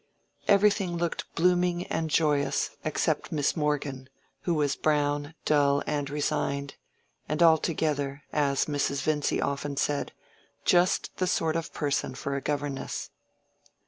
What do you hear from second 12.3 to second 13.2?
a governess.